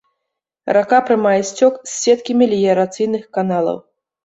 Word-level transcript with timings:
Рака 0.77 0.99
прымае 1.09 1.35
сцёк 1.51 1.77
з 1.91 1.93
сеткі 1.99 2.39
меліярацыйных 2.41 3.31
каналаў. 3.39 3.77